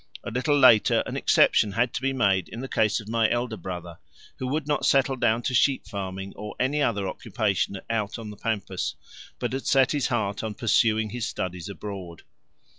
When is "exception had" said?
1.15-1.93